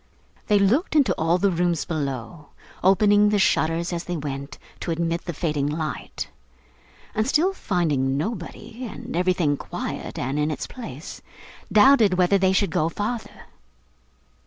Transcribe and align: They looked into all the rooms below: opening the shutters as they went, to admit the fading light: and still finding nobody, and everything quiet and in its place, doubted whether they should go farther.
They 0.47 0.57
looked 0.57 0.95
into 0.95 1.13
all 1.13 1.37
the 1.37 1.51
rooms 1.51 1.85
below: 1.85 2.47
opening 2.83 3.29
the 3.29 3.37
shutters 3.37 3.93
as 3.93 4.05
they 4.05 4.17
went, 4.17 4.57
to 4.79 4.89
admit 4.89 5.25
the 5.25 5.31
fading 5.31 5.67
light: 5.67 6.27
and 7.13 7.27
still 7.27 7.53
finding 7.53 8.17
nobody, 8.17 8.87
and 8.87 9.15
everything 9.15 9.57
quiet 9.57 10.17
and 10.17 10.39
in 10.39 10.49
its 10.49 10.65
place, 10.65 11.21
doubted 11.71 12.15
whether 12.15 12.39
they 12.39 12.51
should 12.51 12.71
go 12.71 12.89
farther. 12.89 13.45